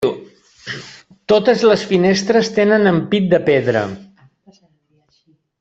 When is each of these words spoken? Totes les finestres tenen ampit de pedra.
Totes 1.33 1.65
les 1.73 1.83
finestres 1.91 2.51
tenen 2.57 2.93
ampit 2.95 3.31
de 3.37 3.43
pedra. 3.53 3.87